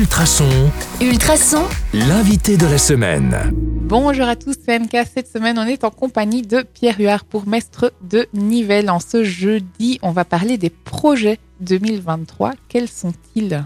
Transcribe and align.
Ultrason, 0.00 0.70
Ultrason, 1.00 1.64
l'invité 1.94 2.58
de 2.58 2.66
la 2.66 2.76
semaine. 2.76 3.34
Bonjour 3.54 4.26
à 4.26 4.36
tous, 4.36 4.54
c'est 4.62 4.78
MK. 4.78 4.94
Cette 5.10 5.26
semaine, 5.26 5.58
on 5.58 5.64
est 5.64 5.84
en 5.84 5.90
compagnie 5.90 6.42
de 6.42 6.60
Pierre 6.60 6.96
Huard, 6.98 7.24
bourgmestre 7.30 7.92
de 8.02 8.26
Nivelles. 8.34 8.90
En 8.90 9.00
ce 9.00 9.24
jeudi, 9.24 9.98
on 10.02 10.10
va 10.10 10.26
parler 10.26 10.58
des 10.58 10.68
projets 10.68 11.38
2023. 11.60 12.52
Quels 12.68 12.88
sont-ils? 12.88 13.64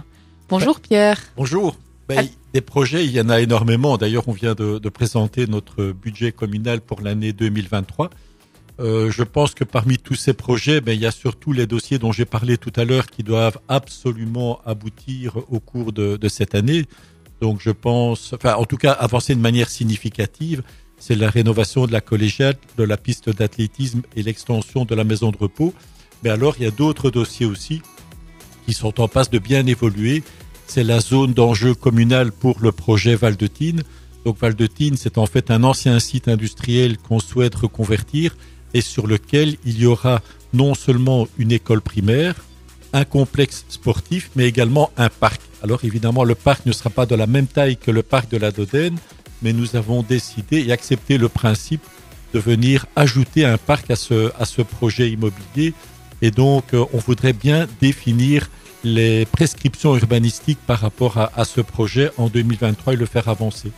Bonjour 0.49 0.79
Pierre. 0.79 1.21
Bonjour. 1.37 1.77
Ben, 2.09 2.19
Ah. 2.21 2.29
Des 2.55 2.61
projets, 2.61 3.05
il 3.05 3.11
y 3.11 3.21
en 3.21 3.29
a 3.29 3.41
énormément. 3.41 3.97
D'ailleurs, 3.97 4.29
on 4.29 4.33
vient 4.33 4.55
de, 4.55 4.79
de 4.79 4.89
présenter 4.89 5.49
notre 5.49 5.91
budget 5.91 6.31
communal 6.31 6.81
pour 6.81 7.01
l'année 7.01 7.33
2023. 7.33 8.09
Euh, 8.81 9.11
je 9.11 9.23
pense 9.23 9.55
que 9.55 9.65
parmi 9.65 9.99
tous 9.99 10.15
ces 10.15 10.33
projets, 10.33 10.81
ben, 10.81 10.93
il 10.93 11.01
y 11.01 11.07
a 11.07 11.11
surtout 11.11 11.53
les 11.53 11.67
dossiers 11.67 11.99
dont 11.99 12.13
j'ai 12.13 12.25
parlé 12.25 12.57
tout 12.57 12.73
à 12.77 12.85
l'heure 12.85 13.07
qui 13.07 13.23
doivent 13.23 13.59
absolument 13.69 14.61
aboutir 14.65 15.37
au 15.51 15.61
cours 15.61 15.93
de, 15.93 16.17
de 16.17 16.29
cette 16.29 16.55
année. 16.55 16.87
Donc, 17.41 17.61
je 17.61 17.71
pense, 17.71 18.33
enfin, 18.33 18.55
en 18.55 18.65
tout 18.65 18.77
cas, 18.77 18.93
avancer 18.93 19.35
de 19.35 19.41
manière 19.41 19.69
significative. 19.69 20.63
C'est 20.99 21.15
la 21.15 21.31
rénovation 21.31 21.87
de 21.87 21.93
la 21.93 22.01
collégiale, 22.01 22.57
de 22.77 22.85
la 22.85 22.97
piste 22.97 23.31
d'athlétisme 23.31 24.03
et 24.17 24.23
l'extension 24.23 24.85
de 24.85 24.95
la 24.95 25.05
maison 25.05 25.31
de 25.31 25.37
repos. 25.37 25.73
Mais 26.23 26.31
alors, 26.31 26.57
il 26.59 26.65
y 26.65 26.67
a 26.67 26.71
d'autres 26.71 27.11
dossiers 27.11 27.47
aussi 27.47 27.83
qui 28.67 28.75
sont 28.75 29.01
en 29.01 29.09
passe 29.09 29.31
de 29.31 29.39
bien 29.39 29.67
évoluer 29.67 30.23
c'est 30.71 30.85
la 30.85 31.01
zone 31.01 31.35
d'enjeu 31.35 31.75
communal 31.75 32.31
pour 32.31 32.61
le 32.61 32.71
projet 32.71 33.17
Val 33.17 33.37
de 33.37 33.49
Tine. 33.49 33.83
Donc 34.25 34.39
Val 34.39 34.55
de 34.55 34.69
Tine, 34.69 34.97
c'est 34.97 35.19
en 35.19 35.27
fait 35.27 35.51
un 35.51 35.65
ancien 35.65 35.99
site 35.99 36.29
industriel 36.29 36.97
qu'on 36.97 37.19
souhaite 37.19 37.57
reconvertir 37.57 38.37
et 38.75 38.81
sur 38.81 39.07
lequel 39.07 39.57
il 39.65 39.79
y 39.79 39.87
aura 39.87 40.23
non 40.53 40.75
seulement 40.75 41.29
une 41.39 41.53
école 41.53 41.81
primaire, 41.81 42.35
un 42.93 43.05
complexe 43.05 43.65
sportif, 43.69 44.31
mais 44.37 44.47
également 44.47 44.91
un 44.97 45.09
parc. 45.09 45.41
Alors 45.63 45.85
évidemment, 45.85 46.25
le 46.25 46.35
parc 46.35 46.67
ne 46.67 46.73
sera 46.73 46.91
pas 46.91 47.07
de 47.07 47.15
la 47.15 47.27
même 47.27 47.47
taille 47.47 47.77
que 47.77 47.91
le 47.91 48.03
parc 48.03 48.31
de 48.31 48.37
la 48.37 48.51
Dodène, 48.51 48.99
mais 49.43 49.53
nous 49.53 49.77
avons 49.77 50.03
décidé 50.03 50.65
et 50.67 50.73
accepté 50.73 51.19
le 51.19 51.29
principe 51.29 51.83
de 52.35 52.39
venir 52.39 52.87
ajouter 52.97 53.45
un 53.45 53.59
parc 53.59 53.91
à 53.91 53.97
ce, 53.97 54.33
à 54.39 54.45
ce 54.45 54.63
projet 54.63 55.11
immobilier. 55.11 55.75
Et 56.23 56.31
donc, 56.31 56.75
euh, 56.75 56.85
on 56.93 56.99
voudrait 56.99 57.33
bien 57.33 57.67
définir 57.81 58.51
les 58.85 59.27
prescriptions 59.27 59.97
urbanistiques 59.97 60.61
par 60.67 60.81
rapport 60.81 61.19
à, 61.19 61.33
à, 61.35 61.45
ce 61.45 61.61
projet 61.61 62.11
en 62.17 62.29
2023 62.29 62.95
et 62.95 62.97
le 62.97 63.07
faire 63.07 63.29
avancer. 63.29 63.73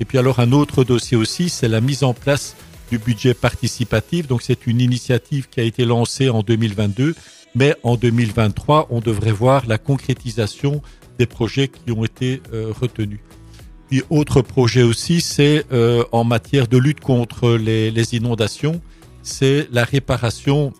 Et 0.00 0.04
puis 0.04 0.18
alors 0.18 0.40
un 0.40 0.52
autre 0.52 0.84
dossier 0.84 1.16
aussi, 1.16 1.48
c'est 1.48 1.68
la 1.68 1.80
mise 1.80 2.04
en 2.04 2.14
place 2.14 2.54
du 2.90 2.98
budget 2.98 3.34
participatif. 3.34 4.26
Donc 4.26 4.42
c'est 4.42 4.66
une 4.66 4.80
initiative 4.80 5.48
qui 5.48 5.60
a 5.60 5.62
été 5.62 5.84
lancée 5.84 6.28
en 6.28 6.42
2022, 6.42 7.14
mais 7.54 7.74
en 7.82 7.96
2023, 7.96 8.88
on 8.90 9.00
devrait 9.00 9.32
voir 9.32 9.66
la 9.66 9.78
concrétisation 9.78 10.82
des 11.18 11.26
projets 11.26 11.68
qui 11.68 11.92
ont 11.92 12.04
été 12.04 12.42
euh, 12.52 12.72
retenus. 12.78 13.20
Puis 13.88 14.02
autre 14.10 14.42
projet 14.42 14.82
aussi, 14.82 15.20
c'est 15.20 15.64
euh, 15.72 16.04
en 16.12 16.24
matière 16.24 16.66
de 16.66 16.76
lutte 16.76 17.00
contre 17.00 17.56
les, 17.56 18.14
inondations, 18.14 18.80
c'est 19.22 19.68
la 19.70 19.84
réparation 19.84 20.72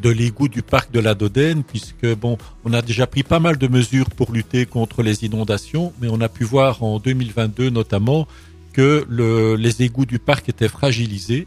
de 0.00 0.10
l'égout 0.10 0.48
du 0.48 0.62
parc 0.62 0.92
de 0.92 1.00
la 1.00 1.14
Dodène, 1.14 1.64
puisque 1.64 2.06
bon, 2.14 2.38
on 2.64 2.72
a 2.72 2.82
déjà 2.82 3.08
pris 3.08 3.24
pas 3.24 3.40
mal 3.40 3.58
de 3.58 3.66
mesures 3.66 4.10
pour 4.10 4.32
lutter 4.32 4.64
contre 4.66 5.02
les 5.02 5.24
inondations, 5.24 5.92
mais 6.00 6.06
on 6.08 6.20
a 6.20 6.28
pu 6.28 6.44
voir 6.44 6.84
en 6.84 7.00
2022 7.00 7.70
notamment 7.70 8.28
que 8.72 9.06
le, 9.08 9.56
les 9.56 9.82
égouts 9.82 10.06
du 10.06 10.18
parc 10.18 10.48
étaient 10.48 10.68
fragilisés. 10.68 11.46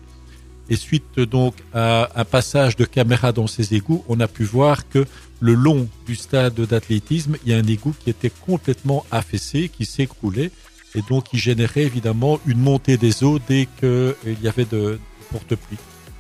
Et 0.70 0.76
suite 0.78 1.20
donc 1.20 1.56
à 1.74 2.10
un 2.16 2.24
passage 2.24 2.78
de 2.78 2.86
caméra 2.86 3.34
dans 3.34 3.48
ces 3.48 3.74
égouts, 3.74 4.06
on 4.08 4.20
a 4.22 4.28
pu 4.28 4.44
voir 4.44 4.88
que 4.88 5.06
le 5.42 5.54
long 5.54 5.90
du 6.06 6.16
stade 6.16 6.54
d'athlétisme, 6.54 7.36
il 7.44 7.52
y 7.52 7.54
a 7.54 7.58
un 7.58 7.68
égout 7.68 7.94
qui 8.02 8.10
était 8.10 8.32
complètement 8.46 9.06
affaissé, 9.12 9.70
qui 9.70 9.86
s'écroulait, 9.86 10.52
et 10.96 11.02
donc 11.10 11.30
qui 11.30 11.38
générait 11.38 11.84
évidemment 11.84 12.40
une 12.46 12.60
montée 12.60 12.98
des 12.98 13.24
eaux 13.24 13.40
dès 13.50 13.68
qu'il 13.80 14.38
y 14.42 14.48
avait 14.48 14.66
de, 14.66 14.78
de 14.78 15.00
porte-pluie. 15.32 15.78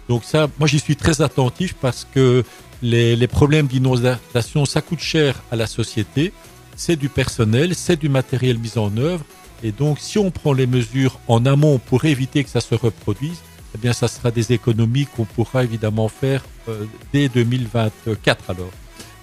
Donc 0.09 0.25
ça, 0.25 0.49
moi 0.59 0.67
j'y 0.67 0.79
suis 0.79 0.97
très 0.97 1.21
attentif 1.21 1.73
parce 1.79 2.05
que 2.13 2.43
les, 2.81 3.15
les 3.15 3.27
problèmes 3.27 3.67
d'inondation, 3.67 4.65
ça 4.65 4.81
coûte 4.81 4.99
cher 4.99 5.41
à 5.51 5.55
la 5.55 5.67
société, 5.67 6.33
c'est 6.75 6.95
du 6.95 7.09
personnel, 7.09 7.75
c'est 7.75 7.97
du 7.97 8.09
matériel 8.09 8.57
mis 8.57 8.77
en 8.77 8.97
œuvre, 8.97 9.23
et 9.63 9.71
donc 9.71 9.99
si 9.99 10.17
on 10.17 10.31
prend 10.31 10.53
les 10.53 10.67
mesures 10.67 11.19
en 11.27 11.45
amont 11.45 11.79
pour 11.79 12.05
éviter 12.05 12.43
que 12.43 12.49
ça 12.49 12.61
se 12.61 12.75
reproduise, 12.75 13.39
eh 13.75 13.77
bien 13.77 13.93
ça 13.93 14.07
sera 14.07 14.31
des 14.31 14.51
économies 14.51 15.05
qu'on 15.05 15.25
pourra 15.25 15.63
évidemment 15.63 16.07
faire 16.07 16.43
euh, 16.67 16.85
dès 17.13 17.29
2024 17.29 18.49
alors. 18.49 18.71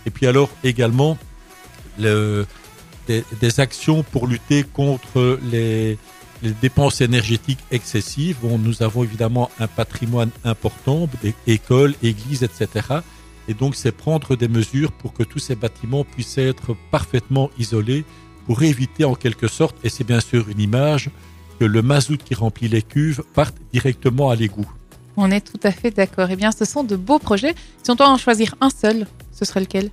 Et 0.06 0.10
puis 0.10 0.26
alors 0.26 0.48
également 0.64 1.18
le, 1.98 2.46
des, 3.08 3.60
actions 3.60 4.02
pour 4.02 4.26
lutter 4.26 4.62
contre 4.62 5.38
les 5.50 5.98
dépenses 6.42 7.00
énergétiques 7.00 7.58
excessives. 7.70 8.36
Nous 8.42 8.82
avons 8.82 9.02
évidemment 9.04 9.50
un 9.58 9.66
patrimoine 9.66 10.30
important, 10.44 11.08
des 11.22 11.34
écoles, 11.46 11.94
églises, 12.02 12.42
etc. 12.42 13.00
Et 13.48 13.54
donc, 13.54 13.74
c'est 13.74 13.92
prendre 13.92 14.36
des 14.36 14.48
mesures 14.48 14.92
pour 14.92 15.14
que 15.14 15.22
tous 15.22 15.38
ces 15.38 15.56
bâtiments 15.56 16.04
puissent 16.04 16.38
être 16.38 16.76
parfaitement 16.90 17.50
isolés 17.58 18.04
pour 18.48 18.62
éviter 18.62 19.04
en 19.04 19.14
quelque 19.14 19.46
sorte, 19.46 19.76
et 19.84 19.90
c'est 19.90 20.04
bien 20.04 20.20
sûr 20.20 20.48
une 20.48 20.58
image, 20.58 21.10
que 21.60 21.66
le 21.66 21.82
mazout 21.82 22.16
qui 22.16 22.34
remplit 22.34 22.66
les 22.66 22.80
cuves 22.80 23.22
parte 23.34 23.54
directement 23.74 24.30
à 24.30 24.36
l'égout. 24.36 24.70
On 25.18 25.30
est 25.30 25.42
tout 25.42 25.60
à 25.64 25.70
fait 25.70 25.90
d'accord. 25.90 26.28
Eh 26.30 26.36
bien, 26.36 26.50
ce 26.50 26.64
sont 26.64 26.82
de 26.82 26.96
beaux 26.96 27.18
projets. 27.18 27.54
Si 27.82 27.90
on 27.90 27.94
doit 27.94 28.08
en 28.08 28.16
choisir 28.16 28.54
un 28.62 28.70
seul, 28.70 29.06
ce 29.32 29.44
serait 29.44 29.60
lequel? 29.60 29.90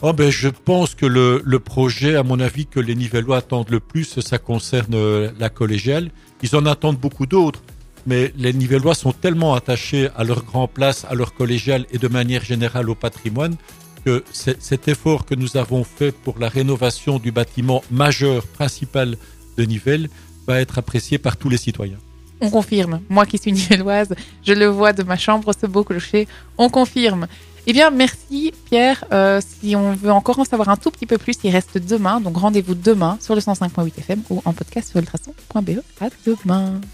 Oh 0.00 0.12
ben, 0.12 0.30
je 0.30 0.48
pense 0.48 0.94
que 0.94 1.06
le, 1.06 1.42
le, 1.44 1.58
projet, 1.58 2.14
à 2.14 2.22
mon 2.22 2.38
avis, 2.38 2.66
que 2.66 2.78
les 2.78 2.94
Nivellois 2.94 3.38
attendent 3.38 3.70
le 3.70 3.80
plus, 3.80 4.20
ça 4.20 4.38
concerne 4.38 4.94
euh, 4.94 5.32
la 5.40 5.48
collégiale. 5.48 6.12
Ils 6.44 6.54
en 6.54 6.66
attendent 6.66 6.98
beaucoup 6.98 7.26
d'autres, 7.26 7.62
mais 8.06 8.32
les 8.36 8.52
Nivellois 8.52 8.94
sont 8.94 9.12
tellement 9.12 9.54
attachés 9.54 10.08
à 10.16 10.22
leur 10.22 10.44
grand 10.44 10.68
place, 10.68 11.04
à 11.10 11.14
leur 11.14 11.34
collégiale 11.34 11.84
et 11.90 11.98
de 11.98 12.06
manière 12.06 12.44
générale 12.44 12.88
au 12.88 12.94
patrimoine 12.94 13.56
que 14.04 14.24
cet 14.32 14.88
effort 14.88 15.24
que 15.24 15.34
nous 15.34 15.56
avons 15.56 15.84
fait 15.84 16.12
pour 16.12 16.38
la 16.38 16.48
rénovation 16.48 17.18
du 17.18 17.32
bâtiment 17.32 17.82
majeur 17.90 18.46
principal 18.46 19.16
de 19.56 19.64
Nivelles 19.64 20.08
va 20.46 20.60
être 20.60 20.78
apprécié 20.78 21.18
par 21.18 21.36
tous 21.36 21.48
les 21.48 21.56
citoyens. 21.56 21.98
On 22.40 22.50
confirme. 22.50 23.00
Moi 23.08 23.24
qui 23.26 23.38
suis 23.38 23.52
nivelloise, 23.52 24.14
je 24.44 24.52
le 24.52 24.66
vois 24.66 24.92
de 24.92 25.04
ma 25.04 25.16
chambre, 25.16 25.52
ce 25.58 25.66
beau 25.66 25.84
clocher. 25.84 26.26
On 26.58 26.68
confirme. 26.68 27.28
Eh 27.66 27.72
bien, 27.72 27.90
merci 27.90 28.52
Pierre. 28.64 29.04
Euh, 29.12 29.40
si 29.40 29.76
on 29.76 29.92
veut 29.94 30.10
encore 30.10 30.40
en 30.40 30.44
savoir 30.44 30.68
un 30.68 30.76
tout 30.76 30.90
petit 30.90 31.06
peu 31.06 31.18
plus, 31.18 31.36
il 31.44 31.50
reste 31.50 31.78
demain. 31.78 32.20
Donc 32.20 32.36
rendez-vous 32.36 32.74
demain 32.74 33.18
sur 33.20 33.36
le 33.36 33.40
105.8 33.40 33.98
FM 33.98 34.22
ou 34.30 34.42
en 34.44 34.52
podcast 34.52 34.90
sur 34.90 34.98
ultrason.be. 34.98 35.80
À 36.00 36.08
demain. 36.26 36.80